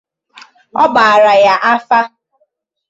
a 0.81 0.85
gbara 0.91 1.33
ya 1.45 1.55
afa. 1.73 1.99